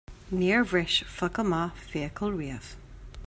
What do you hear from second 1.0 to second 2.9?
focal maith fiacail riamh